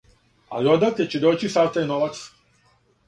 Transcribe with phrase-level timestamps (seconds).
[0.59, 2.13] Али одакле ће доћи сав тај новац?